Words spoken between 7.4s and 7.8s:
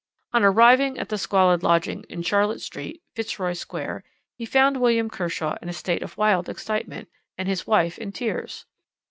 his